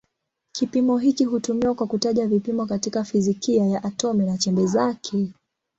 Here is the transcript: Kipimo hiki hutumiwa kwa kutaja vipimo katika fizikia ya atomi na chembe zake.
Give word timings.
Kipimo 0.51 0.97
hiki 0.97 1.25
hutumiwa 1.25 1.73
kwa 1.75 1.87
kutaja 1.87 2.27
vipimo 2.27 2.65
katika 2.65 3.03
fizikia 3.03 3.65
ya 3.65 3.83
atomi 3.83 4.25
na 4.25 4.37
chembe 4.37 4.65
zake. 4.65 5.33